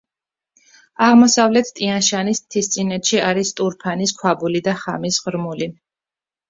[1.07, 5.75] აღმოსავლეთ ტიან-შანის მთისწინეთში არის ტურფანის ქვაბული და ხამის ღრმული.